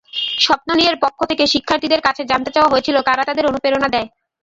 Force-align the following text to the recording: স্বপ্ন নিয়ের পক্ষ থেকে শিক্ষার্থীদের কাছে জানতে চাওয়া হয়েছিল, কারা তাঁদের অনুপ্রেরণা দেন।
স্বপ্ন 0.39 0.69
নিয়ের 0.77 0.97
পক্ষ 1.03 1.19
থেকে 1.29 1.43
শিক্ষার্থীদের 1.53 2.01
কাছে 2.03 2.21
জানতে 2.31 2.49
চাওয়া 2.51 2.71
হয়েছিল, 2.71 2.95
কারা 3.07 3.23
তাঁদের 3.27 3.49
অনুপ্রেরণা 3.49 3.89
দেন। 3.89 4.05